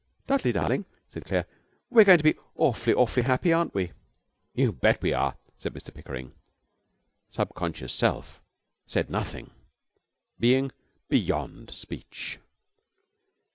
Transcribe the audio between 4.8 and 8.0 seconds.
we are!' said Mr Pickering. Subconscious